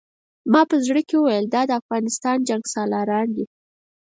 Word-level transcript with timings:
ما 0.51 0.61
په 0.69 0.75
زړه 0.85 1.01
کې 1.07 1.15
ویل 1.19 1.45
دا 1.55 1.61
د 1.67 1.71
افغانستان 1.81 2.37
جنګسالاران 2.49 3.27
دي. 3.35 3.45